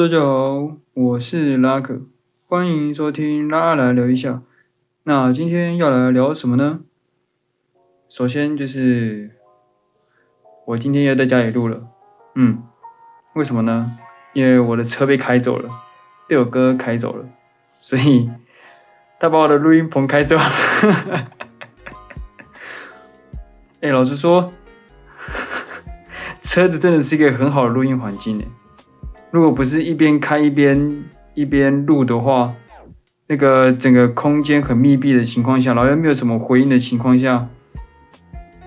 [0.00, 2.00] 大家好，我是拉克，
[2.46, 4.40] 欢迎收听拉来聊一下。
[5.02, 6.80] 那今天要来聊什么呢？
[8.08, 9.32] 首先就是
[10.64, 11.82] 我今天要在家里录了，
[12.34, 12.62] 嗯，
[13.34, 13.98] 为什么呢？
[14.32, 15.68] 因为我的车被开走了，
[16.26, 17.26] 被我哥开走了，
[17.82, 18.30] 所以
[19.18, 20.44] 他把我的录音棚开走了。
[23.82, 24.54] 哎，老实说，
[26.40, 28.48] 车子真的是一个很好的录音环境诶。
[29.30, 32.54] 如果不是一边开一边一边录的话，
[33.28, 37.48] 那个整个空间很密闭的情况下，然后又没有什么回音的情况下，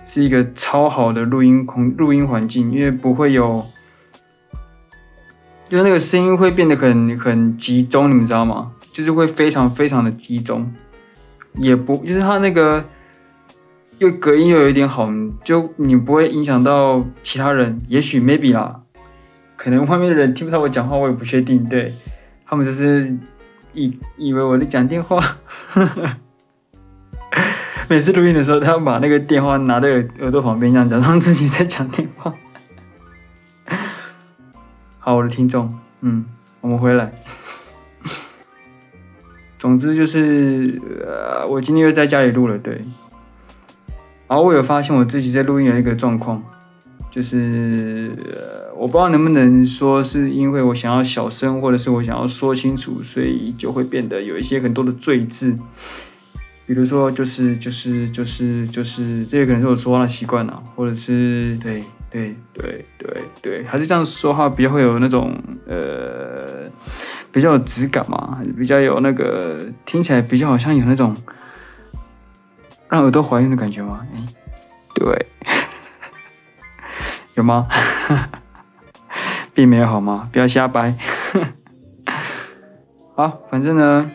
[0.05, 3.65] 是一个超好的录音空录音环境，因为不会有，
[5.65, 8.71] 就是那个声音会变得很很集中，你们知道吗？
[8.93, 10.71] 就是会非常非常的集中，
[11.55, 12.85] 也不就是它那个
[13.97, 15.11] 又隔音又有一点好，
[15.43, 18.82] 就你不会影响到其他人，也许 maybe 啦。
[19.55, 21.65] 可能外面的人听不到我讲话，我也不确定。
[21.69, 21.95] 对，
[22.45, 23.17] 他们只是
[23.73, 25.21] 以以为我在讲电话。
[27.89, 32.33] 每次录音的时候，他要把那个电话拿在耳耳朵旁边，这样假装自己在讲电话。
[34.99, 36.25] 好，我的听众，嗯，
[36.61, 37.11] 我们回来。
[39.59, 42.85] 总之就是，呃，我今天又在家里录了，对。
[44.27, 46.43] 然后我有发现我自己在录音有一个状况。
[47.13, 48.17] 就是，
[48.75, 55.59] 我不知道能不能说是因为我想要小声，或者是我想要说清楚，所以就会变得有一些很多的赘字，
[56.65, 66.71] 比如说就是就是就是就是这也可能是我说话的习惯了，或者是对对对对对，还是这样说话比较会有那种呃
[67.31, 71.15] 比较有质感嘛，比较有那个听起来比较好像有那种
[72.89, 74.07] 让耳朵怀孕的感觉吗？
[74.15, 74.25] 哎，
[74.95, 75.27] 对。
[77.35, 77.67] 有吗？
[79.55, 80.29] 并没有好吗？
[80.31, 80.95] 不要瞎掰。
[83.15, 84.11] 好，反正呢，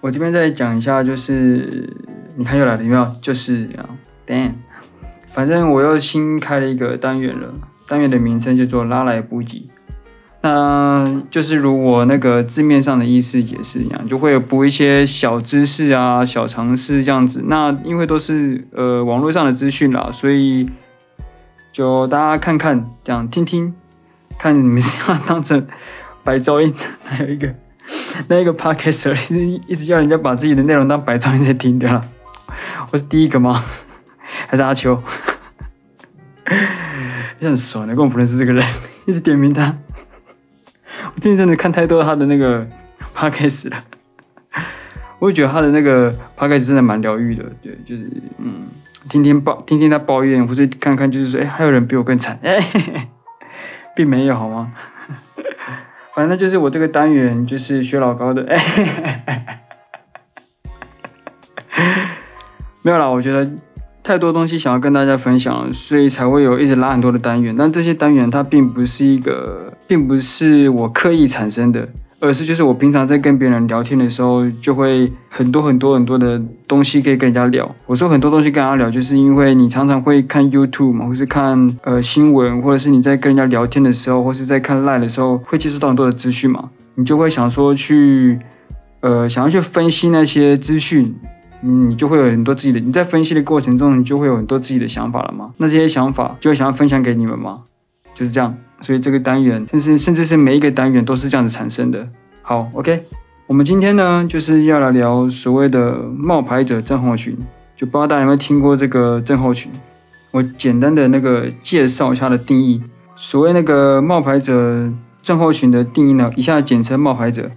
[0.00, 1.94] 我这边再讲一下，就是
[2.36, 3.14] 你看又来了有没有？
[3.20, 3.68] 就是
[4.26, 4.52] ，damn，
[5.32, 7.54] 反正我又新开了一个单元了，
[7.88, 9.70] 单元的名称叫做拉来不及。
[10.42, 17.44] 那就是如我那个字面上的意思解释一样，就会补一些小知识啊、小常识这样子。
[17.44, 20.70] 那因为都是呃网络上的资讯啦，所以。
[21.72, 23.74] 就大家看看，这样听听，
[24.38, 25.66] 看你们是要当成
[26.24, 27.54] 白噪音， 还有一个
[28.28, 32.06] 那一个 podcaster 一直一直叫人家把自己的内容当白噪音在听，对吧？
[32.92, 33.64] 我是第一个吗？
[34.48, 35.02] 还是阿秋？
[37.38, 38.66] 你 很熟，你根本不认识这个人，
[39.06, 39.78] 一直点名他。
[41.14, 42.66] 我最近真的看太多他的那个
[43.14, 43.84] podcast 了，
[45.20, 48.64] 我也觉得他的那个 p o d a 真的蛮疗愈的，对，就是嗯。
[49.08, 53.08] 听听抱，听听他抱怨，或者看看就是说，哎，还有人比我更惨，哎，嘿嘿，
[53.96, 54.74] 并没有好吗？
[56.14, 59.02] 反正就是我这个单元就是学老高的，哎，嘿嘿
[61.70, 61.84] 嘿，
[62.82, 63.50] 没有啦，我觉得
[64.02, 71.88] 太多东西想要跟大家分享，所以才会有一直拉很多的单元，但这些单元它并不是一个，并不是我刻意产生的。
[72.20, 77.74] 而是就是我平常在跟别人聊天的时候，就会很多很多很多的东西可以跟人家聊。
[77.86, 88.38] 我说很多东西跟人家聊，就是因为你常常会看 YouTube 嘛，或是看呃新闻，或者是你在跟人家聊天的时候，或是在看 Line 的时候，会接触到很多的资讯嘛，你就会想说去
[89.00, 91.16] 呃想要去分析那些资讯，
[91.62, 95.54] 你就会有很多自己的，你在分析的过程中，你就会有很多自己的想法了嘛。
[95.56, 97.62] 那这些想法就会想要分享给你们嘛，
[98.14, 98.56] 就是这样。
[98.80, 102.08] 所以这个单元，甚至甚至是每一个单元都是这样子产生的。
[102.42, 103.06] 好，OK，
[103.46, 107.38] 我们今天呢就是要来聊所谓的冒牌者症候群。
[107.76, 109.72] 就不知道大家有没有听过这个症候群？
[110.32, 112.82] 我简单的那个介绍一下的定义。
[113.16, 114.92] 所谓那个冒牌者
[115.22, 117.50] 症候群的定义呢，以下简称冒牌者。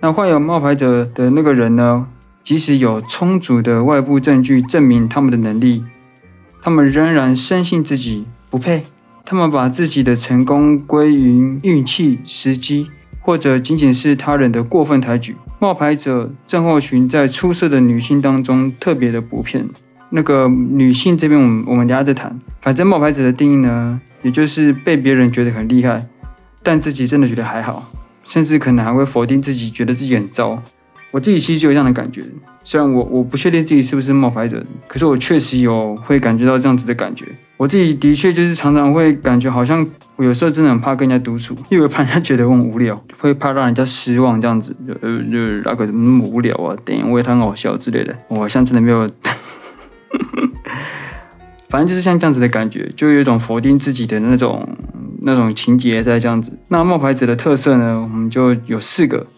[0.00, 2.06] 那患有冒牌者的那个人呢，
[2.42, 5.84] 即使有充足的外部证据证明他们的能力，
[6.62, 8.84] 他们仍然深信自己不配。
[9.28, 12.90] 他们把自己的成功归于运气、时机，
[13.20, 15.34] 或者仅仅是他人的过分抬举。
[15.58, 19.68] 冒牌者症候群在出色的女性当中特别的不骗。
[20.10, 22.38] 那个女性这边，我们我们等下再谈。
[22.60, 26.06] 反正冒牌者的定义呢，也就是被别人觉得很厉害，
[26.62, 27.90] 但自己真的觉得还好，
[28.24, 30.62] 甚至可能还会否定自己，觉得自己很糟。
[31.16, 32.24] 我自己其实就有这样的感觉，
[32.62, 37.24] 虽然我我不确定自己是不是冒牌者，可是我确实有会感觉到这样子的感觉。
[37.56, 49.10] 我自己的确就是常常会感觉好像我有时候真的很怕跟人家独处，因为怕人家觉得我很无聊，会怕让人家失望这样子，呃就那个那么无聊啊，电影我也很好笑之类的，我好像真的没有，
[51.70, 54.76] 反正就是像这样子的感觉，就有一种否定自己的那种
[55.22, 56.58] 那种情节在这样子。
[56.68, 59.28] 那冒牌者的特色呢，我们就有四个。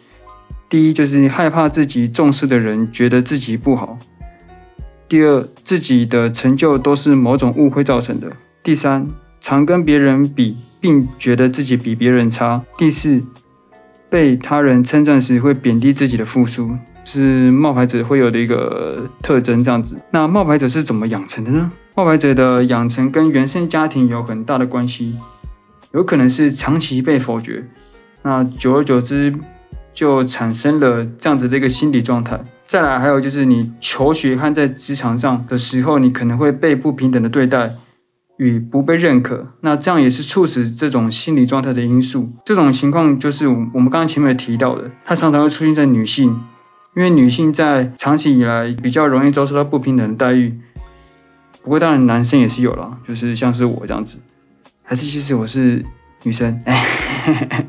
[0.69, 3.99] 第一就是害怕自己重视的人觉得自己不好。
[5.09, 8.33] 第二，自己的成就都是某种误会造成的。
[8.63, 9.09] 第三，
[9.41, 12.65] 常跟别人比，并觉得自己比别人差。
[12.77, 13.23] 第四，
[14.11, 16.77] 被他人称赞时会贬低自己的付出，
[17.07, 19.65] 是冒牌者会有的一个特征。
[19.65, 21.73] 这样子，那冒牌者是怎么养成的呢？
[21.95, 25.17] 冒牌者的养成跟原生家庭有很大的关系，
[25.93, 27.65] 有可能是长期被否决，
[28.23, 29.35] 那久而久之
[29.99, 32.45] 就产生了这样子的一个心理状态。
[32.67, 37.75] 再来，还有就是你求学和在职场上的时候，你可能会被不平等的对待。
[38.37, 42.31] 与不被认可，那这样也是促使这种心理状态的因素。
[42.45, 46.41] 这种情况就是我们刚刚前面提到的，它常常会出现在女性，
[46.95, 50.57] 因为女性在长期以来比较容易遭受到不平等的待遇。
[51.65, 54.21] 不过当然男生也是有了，就是像是我这样子，
[54.85, 55.85] 还是其实我是
[56.23, 57.67] 女生，哎，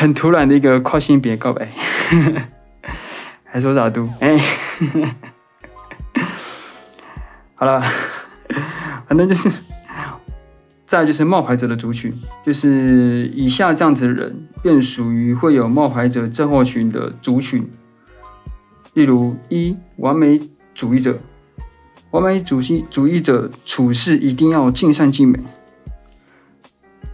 [0.00, 1.68] 很突然的一个跨性别告白，
[3.44, 4.40] 还说咋都，哎，
[7.54, 7.84] 好了。
[9.06, 9.50] 反正就是，
[10.86, 17.70] 再就是冒牌者的族群，就是以下这样子的人，便属于会有冒牌者症候群的族群。
[18.94, 20.40] 例如一，完美
[20.72, 21.18] 主义者，
[22.10, 25.40] 完美主义主义者处事一定要尽善尽美。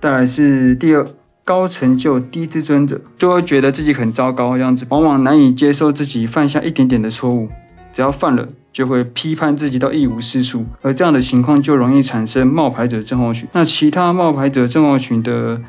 [0.00, 1.08] 再来是第二，
[1.46, 7.48] 高成就低自尊者，就会觉得自己很糟糕这样子，往往难以接受自己犯下一点点的错误。
[7.92, 13.48] 只要犯了，就会批判自己到一无是处，而这样的情况就容易产生冒牌者症候群。
[13.52, 15.62] 那其他冒牌者症候群的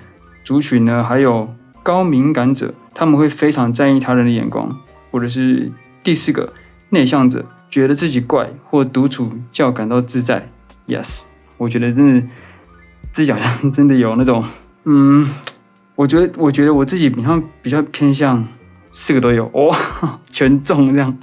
[0.44, 1.04] 族群呢？
[1.04, 1.54] 还有
[1.84, 4.80] 高敏感者，他们会非常在意他人的眼光，
[5.12, 5.72] 或者是
[6.02, 6.54] 第四个
[6.90, 10.50] 内向者，觉得自己怪或独处较感到自在。
[10.88, 11.26] Yes，
[11.58, 12.28] 我觉得真的
[13.12, 14.44] 自己好像真的有那种，
[14.84, 15.30] 嗯，
[15.98, 18.48] 我觉得我觉得我自己比较比较偏向
[18.92, 21.18] 四个都有，哇、 哦，全中这样。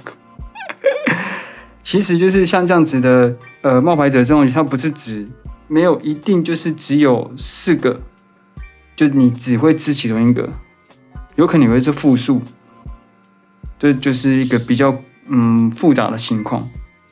[1.81, 5.29] 其实就是像这样子的，呃，冒牌者这种，它不是指
[5.69, 8.01] 没有一定就是只有四个，
[8.97, 10.49] 就你只会吃其中一个，
[11.35, 12.41] 有可能会是复数，
[13.79, 14.97] 这就是一个比较
[15.29, 16.67] 嗯复杂的情况。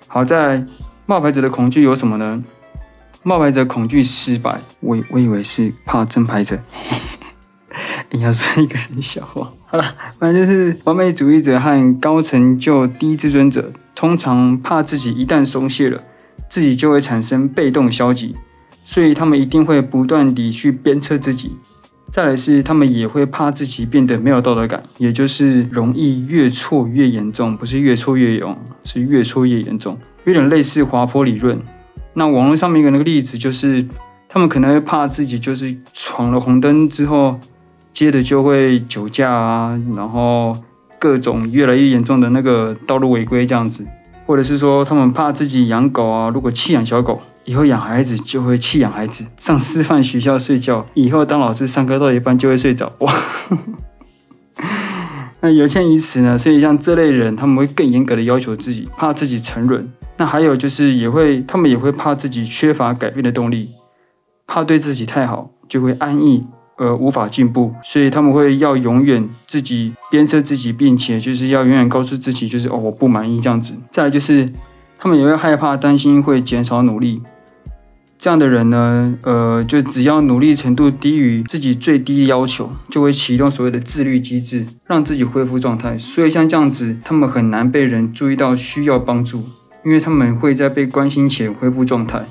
[0.07, 0.67] 好在
[1.05, 2.43] 冒牌者的恐惧有什么呢？
[3.21, 6.59] 冒牌者恐惧失败，我我以为是怕真牌者，
[8.11, 9.53] 你要说一个人笑话。
[9.65, 13.73] 好了，反正就是完美主义者和高成就低自尊者。
[13.95, 16.03] 通常怕自己一旦松懈了，
[16.49, 18.35] 自己就会产生被动消极，
[18.85, 21.57] 所以他们一定会不断地去鞭策自己。
[22.11, 31.61] 再来是他们也会怕自己变得没有道德感，也就是容易越挫越严重，不是越挫越勇，是越挫越严重，有点类似滑坡理论。
[32.13, 33.87] 那网络上面一个那个例子就是，
[34.29, 37.39] 他们可能会怕自己就是闯了红灯之后，
[37.93, 40.57] 接着就会酒驾啊，然后。
[40.99, 43.85] 各种越来越严重的那个道路违规这样子，
[44.25, 53.13] 或者是说他们怕自己养狗啊，如果弃养小狗，以后养孩子就会弃养孩子，上师范学校睡觉，以后当老师上课到一半就会睡着，哇，
[55.41, 63.71] 那有欠于此呢，所以像这类人他们会更严格的要求自己，怕自己沉沦，那还有就是也会他们也会怕自己缺乏改变的动力，
[64.47, 66.45] 怕对自己太好就会安逸。
[66.75, 73.75] 呃，无法进步，所以他们会要永远自己鞭策自己，并且就是要永远告诉自己，就是哦，我不满意这样子。
[73.89, 74.51] 再来就是，
[74.97, 77.21] 他们也会害怕、担心会减少努力。
[78.17, 85.97] 这样的人呢，呃，就只要努力程度低于自己最低要求，就会启动所谓的自律机制，让自己恢复状态。
[85.97, 89.43] 所以像这样子，他们很难被人注意到需要帮助，
[89.83, 92.25] 因为他们会在被关心前恢复状态，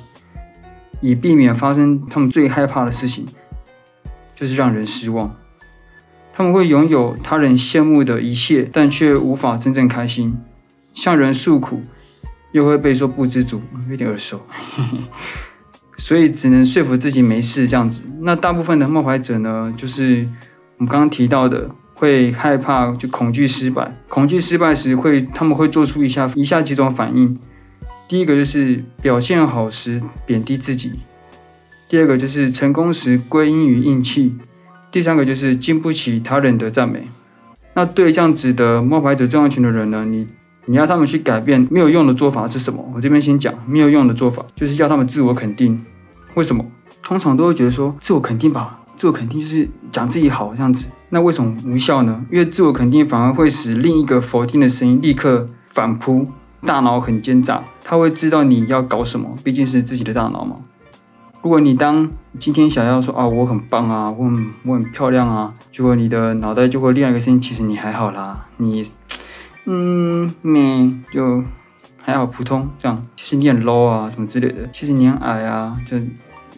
[1.01, 3.27] 以避免发生他们最害怕的事情。
[4.35, 5.37] 就是让人失望，
[6.33, 10.39] 他们会拥有他人羡慕的一切，但却无法真正开心。
[10.95, 11.83] 向人诉苦，
[12.53, 14.47] 又会被说不知足，有点耳熟，
[15.97, 18.03] 所以只能说服自己没事这样子。
[18.21, 20.29] 那大部分的冒牌者呢，就是
[20.77, 27.39] 我们刚刚提到的，会害怕就恐惧失败，恐惧失败时会他们会做出以下以下几种反应。
[28.09, 31.01] 第一个就是表现好时贬低自己。
[31.93, 34.35] 第二个就是成功时归因于运气，
[34.91, 37.09] 第三个就是经不起他人的赞美。
[37.75, 40.27] 那对这样子的冒牌者症候群的人呢，你
[40.65, 42.91] 你要他们去改变没有用的做法是什么？
[42.95, 45.85] 我这边先讲没有用的做法，就是要他们自我肯定。
[46.33, 46.65] 为什么？
[47.03, 50.87] 通常都会觉得说自我肯定吧，自我肯定就是讲自己好这样子。
[51.11, 52.25] 那为什么无效呢？
[52.31, 56.29] 因为自我肯定反而会使另一个否定的声音立刻反扑，
[56.65, 60.57] 大脑很奸诈，他会知道你要搞什么，毕竟是自己的大脑嘛。
[61.43, 68.85] 如果你当今天想要说啊，我很棒啊，我很我很漂亮啊，结果你的脑袋就会另外一个声音，其实你还好啦，你
[69.65, 71.43] 嗯你就
[71.99, 75.99] 还好普通这样，其实你很 low 啊什么之类的，其实你很矮啊，就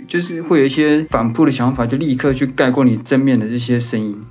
[0.07, 4.23] 就是会有一些反扑的想法，就立刻去盖过你正面的这些声音。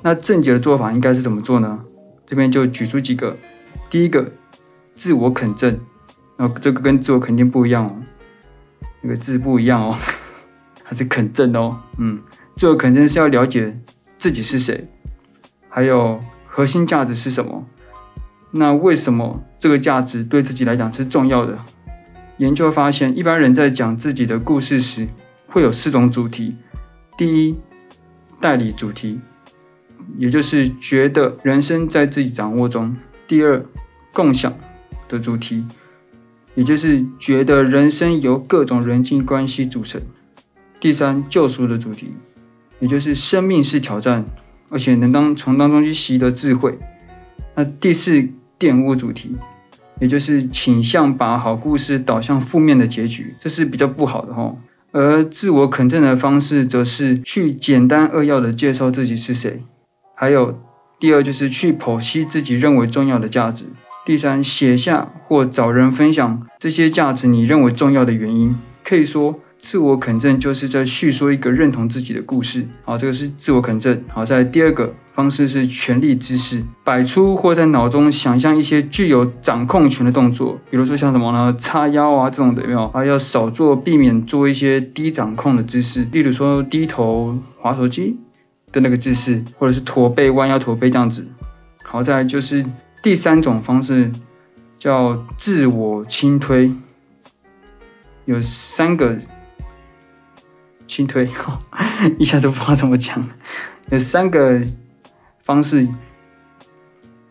[0.00, 1.80] 那正确的做法应该是怎么做呢？
[2.24, 3.36] 这边就举出几个，
[3.90, 4.32] 第一个
[4.96, 5.80] 自我肯定，
[6.38, 7.92] 然后这个跟自我肯定不一样哦。
[9.00, 9.96] 那个字不一样哦，
[10.84, 12.20] 还是肯正哦，嗯，
[12.56, 13.78] 自我肯定是要了解
[14.18, 14.88] 自己是谁，
[15.68, 17.66] 还有核心价值是什么，
[18.50, 21.58] 那为什么这个价值对自己来讲是重要的？
[22.38, 25.08] 研究发现，一般人在讲自己的故事时，
[25.48, 26.56] 会有四种主题，
[27.16, 27.56] 第一，
[28.40, 29.20] 代理主题，
[30.16, 32.94] 也就是觉得人生在自己掌握中；
[33.26, 33.64] 第二，
[34.12, 34.56] 共享
[35.08, 35.66] 的主题。
[36.54, 40.02] 也就是觉得人生由各种人际关系组成。
[40.80, 42.12] 第三，救赎的主题，
[42.80, 44.26] 也就是生命是挑战，
[44.68, 46.78] 而且能当从当中去习得智慧。
[47.54, 48.28] 那第四，
[48.58, 49.36] 玷污主题，
[50.00, 54.56] 也就是倾向把好故事导向负面的结局，这是比较不好的哈。
[54.90, 59.62] 而自我肯定的方式，则是去简单扼要的介绍自己是谁。
[60.14, 60.58] 还有
[60.98, 63.66] 第二，就是去剖析自己认为重要的价值。
[64.08, 68.56] 第三，写下或找人分享这些价值你认为重要的原因。
[68.82, 72.68] 可以说，自我肯定就是在叙说一个认同自己的故事。
[72.86, 74.04] 好，这个是自我肯定。
[74.08, 81.54] 好，在第二个方式是权力姿势，摆出或在脑中想象一些具有掌控权的动作，比如说像什么呢？
[81.58, 82.84] 叉腰啊这种的，有没有？
[82.86, 88.16] 啊，要少做，避免做一些低掌控的姿势，例如说低头滑手机
[88.72, 91.28] 的那个姿势，或者是驼背弯腰驼背这样子。
[91.82, 92.64] 好，再就是。
[93.00, 94.12] 第三种方式
[94.78, 96.74] 叫自我轻推，
[98.24, 99.18] 有三个
[100.86, 101.30] 轻推，
[102.18, 103.28] 一下都不知道怎么讲。
[103.90, 104.62] 有三个
[105.42, 105.88] 方式，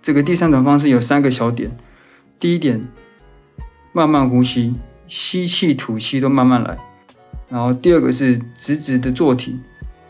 [0.01, 1.77] 这个第三种方式有三个小点。
[2.39, 2.87] 第一点，
[3.91, 4.75] 慢慢呼吸，
[5.07, 6.77] 吸气吐气都慢慢来。
[7.49, 9.63] 然后第二个是直直的坐挺，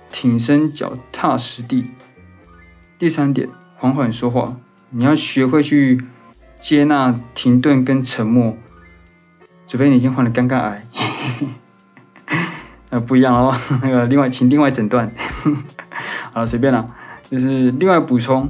[0.10, 1.88] 挺身脚踏实地。
[3.00, 4.58] 第三点，缓缓说话。
[4.90, 6.02] 你要学会去
[6.62, 8.58] 接纳停顿跟沉默，
[9.68, 10.88] 除非你已经患了尴尬癌，
[12.90, 15.14] 呃不一样哦， 那个另外请另外诊断，
[16.34, 16.90] 好了随便了，
[17.30, 18.50] 就是另外补充，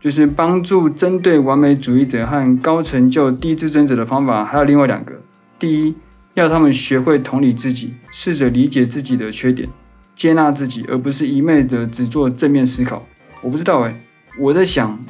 [0.00, 5.22] 就是帮助针对完美主义者和高成就低自尊者的方法还有另外两个，
[5.58, 5.96] 第一
[6.34, 9.70] 要他们学会同理自己，试着理解自己的缺点，
[10.14, 13.06] 接纳自己，而不是一昧的只做正面思考。
[13.40, 14.02] 我不知道哎，
[14.38, 15.00] 我在想。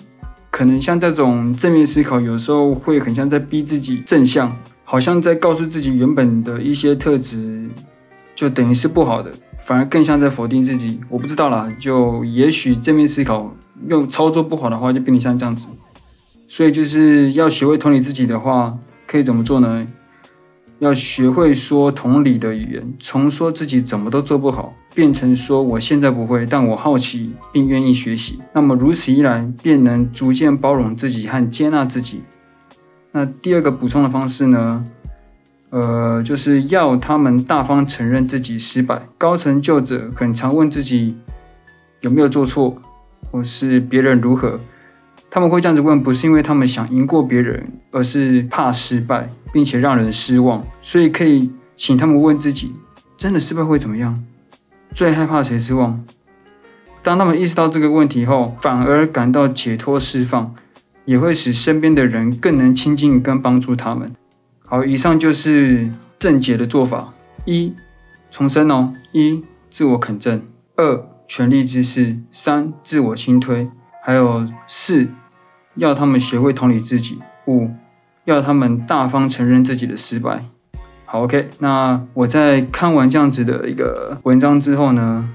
[0.56, 7.68] 可能像这种正面思考，有时候会很像在逼自己正向，好像在告诉自己原本的一些特质
[8.34, 9.32] 就等于是不好的，
[9.66, 10.98] 反而更像在否定自己。
[11.10, 13.54] 我不知道啦，就也许正面思考
[13.86, 15.68] 用操作不好的话，就变得像这样子。
[16.48, 19.86] 所以就是要学会同理自己的话，可以怎么做呢？
[20.78, 28.40] 要学会说同理的语言，从说自己怎么都做不好，变成说我现在不会，但我好奇并愿意学习。
[28.54, 32.22] 那么如此一来，便能逐渐包容自己和接纳自己。
[33.12, 34.86] 那第二个补充的方式呢？
[35.68, 39.02] 呃，就是要他们大方承认自己失败。
[39.18, 41.16] 高成就者很常问自己
[42.00, 42.80] 有没有做错，
[43.30, 44.60] 或是别人如何。
[45.28, 50.64] 他们会这样子问，不是因为他们想赢过别人，而是怕失败，并且让人失望。
[50.80, 52.72] 所以可以请他们问自己，
[53.18, 54.24] 真的失败会怎么样？
[54.94, 56.04] 最害怕谁失望？
[57.02, 60.54] 当他们意识到这个问题后，反而感到解脱释放，
[61.04, 64.14] 也会使身边的人更能亲近跟帮助他们。
[64.64, 67.14] 好，以上就是正解的做法：
[67.44, 67.74] 一、
[68.30, 70.40] 重申哦；一、自我肯定；
[70.74, 73.68] 二、权力姿势；三、自我轻推；
[74.02, 75.08] 还有四。
[75.74, 77.20] 要他们学会同理自己。
[77.46, 77.70] 五，
[78.24, 80.46] 要他们大方承认自己的失败。
[81.06, 85.28] 好，OK，那我在看完这样子的一个文章之后呢，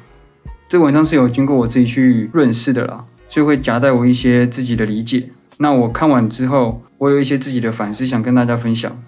[0.67, 5.29] 这个文章是有经过我自己去润饰的啦，所以会夹带我一些自己的理解。
[5.57, 9.01] 那我看完之后，我有一些自己的反思想跟大家分享。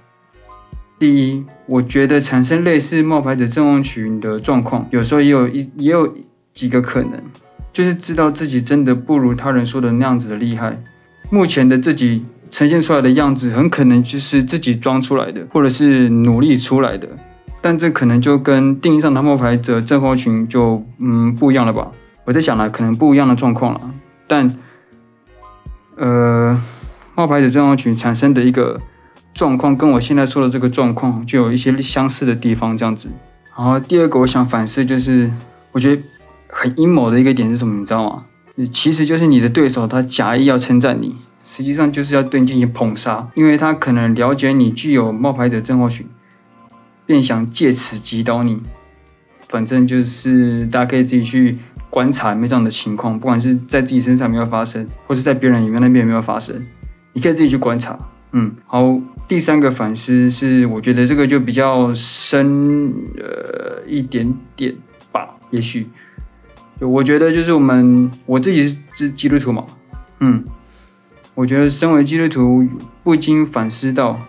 [1.00, 6.16] 第一，我觉得产生类似冒牌者症候群的状况，有时候也有一也有
[6.54, 7.24] 几个可能，
[7.74, 10.82] 就是知道自己真的不如他人说的那样子的厉害。
[11.30, 17.10] 目前的自己呈现出来的样子，很可能就是自己装出来的，或者是努力出来的。
[17.62, 21.94] 但这可能就跟定义上的冒牌者正方群就嗯不一样了吧？
[22.26, 23.82] 我在想了，可能不一样的状况了。
[24.28, 24.56] 但
[25.96, 26.62] 呃，
[27.16, 28.82] 冒牌者正方群产生的一个
[29.34, 33.10] 状况，跟我现在说的这个状况就有一些相似的地方，这样子。
[33.58, 35.32] 然后第二个我想反思就是，
[35.72, 36.04] 我觉得
[36.50, 38.26] 很阴谋的一个点是什么，你知道吗？
[38.72, 46.08] 其实就是你的对手他假意要称赞你，实际上就是要对你进行捧杀，因为他可能了解你具有冒牌者症候群，
[47.06, 48.62] 便想借此击倒你。
[49.50, 51.60] 反正就是大家可以自己去
[51.92, 56.66] 观察有没有这样的情况，不管是在自己身上有没有发生，或是在别人里面那边有没有发生，
[57.14, 58.00] 你可以自己去观察。
[58.32, 64.76] 嗯，好，第三个反思是，我觉得这个就比较深呃一点点
[65.12, 65.88] 吧，也许，
[66.80, 69.68] 我觉得就是我们我自己是基督徒嘛，
[70.20, 70.46] 嗯，
[71.36, 72.68] 我觉得身为基督徒
[73.04, 74.20] 不禁反思到，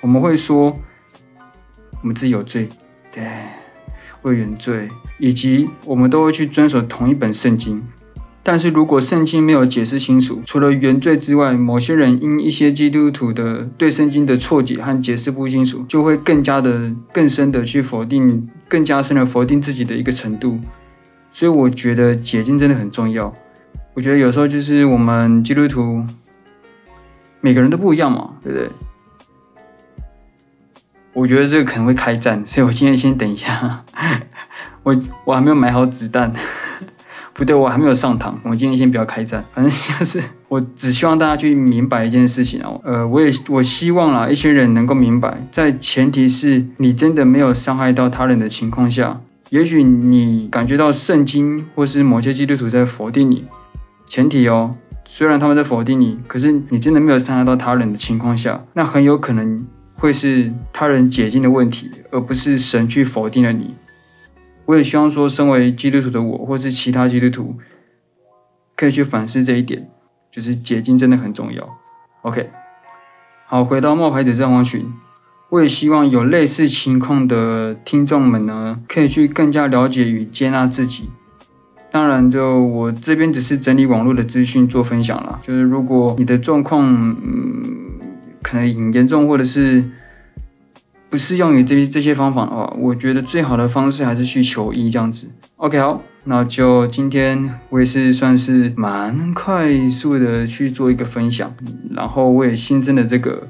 [0.00, 0.78] 我们会说
[2.00, 2.68] 我们自己有罪，
[3.12, 3.22] 对。
[4.22, 4.88] 会原罪，
[5.20, 7.84] 以及我们都会去遵守同一本圣经。
[8.42, 20.58] 但是如果圣经没有解释清楚，除了原罪之外，某些人因一些基督徒的对圣经的错解和解释不清楚，就会更加的、更深的去否定，更加深的否定自己的一个程度。
[21.30, 23.32] 所以我觉得解经真的很重要。
[23.94, 26.04] 我觉得有时候就是我们基督徒
[27.46, 28.68] 每个人都不一样嘛，对不对？
[31.12, 33.84] 我觉得这个可能会开战，所以我今天先等一下，
[34.82, 36.32] 我我还没有买好子弹，
[37.34, 53.44] 不对，我还没有上膛，我今天先不要开战，反正就是我只希望大家去明白一件事情啊，呃，我也我希望啦，一些人能够明白，在前提是你真的没有伤害到他人的情况下，也许你感觉到圣经或是某些基督徒在否定你，
[54.08, 54.74] 前提哦，
[55.06, 59.66] 虽然他们在否定你，可是你真的没有伤害到他人的情况下，那很有可能。
[59.98, 63.74] 会是他人解禁的问题，而不是神去否定了你。
[64.66, 67.56] 我也希望说，身为基督徒的我，或是其他基督徒，
[68.76, 69.88] 可以去反思这一点，
[70.30, 71.78] 就是解禁真的很重要。
[72.20, 72.50] OK，
[73.46, 74.92] 好，回到冒牌者症候群，
[75.48, 81.08] 我也希望有类似情况的听众们呢，可以去更加了解与接纳自己。
[81.96, 87.82] 当然，就我这边只是整理网络的资讯做分享啦，就是如果你的状况，嗯。
[88.42, 89.82] 可能严重，或者是
[91.10, 95.32] 不适用于这这些方法的话，我觉得最好的方式还是去求医这样子。
[95.56, 101.56] OK，好，那就今天我也是算是蛮快速的去做一个分享，
[101.90, 103.48] 然后我也新增了这个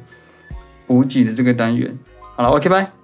[0.87, 1.99] 补给的这个单元。
[2.35, 2.96] 好了，OK，拜。